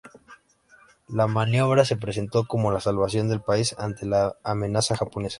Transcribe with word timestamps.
La 1.09 1.27
maniobra 1.27 1.85
se 1.85 1.95
presentó 1.95 2.47
como 2.47 2.71
la 2.71 2.79
salvación 2.79 3.29
del 3.29 3.39
país 3.39 3.75
ante 3.77 4.07
la 4.07 4.35
amenaza 4.43 4.97
japonesa. 4.97 5.29